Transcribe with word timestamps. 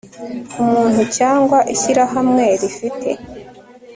umuntu 0.61 1.01
cyangwa 1.17 1.57
ishyirahamwe 1.73 2.45
rifite 2.61 3.09